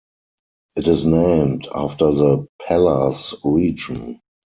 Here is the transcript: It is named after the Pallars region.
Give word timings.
It 0.77 0.87
is 0.87 1.05
named 1.05 1.67
after 1.75 2.11
the 2.11 2.47
Pallars 2.67 3.35
region. 3.43 4.19